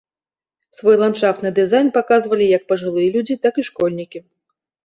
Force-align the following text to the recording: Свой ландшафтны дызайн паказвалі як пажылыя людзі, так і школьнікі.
Свой 0.77 0.95
ландшафтны 1.01 1.51
дызайн 1.59 1.91
паказвалі 1.97 2.45
як 2.57 2.65
пажылыя 2.73 3.13
людзі, 3.17 3.39
так 3.45 3.53
і 3.63 3.67
школьнікі. 3.69 4.19